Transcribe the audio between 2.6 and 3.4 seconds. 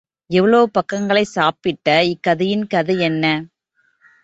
கதை என்ன?